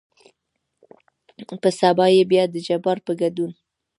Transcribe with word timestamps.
په 1.61 1.69
سبا 1.79 2.05
يې 2.15 2.23
بيا 2.31 2.43
دجبار 2.55 2.97
په 3.05 3.11
ګدون 3.19 3.51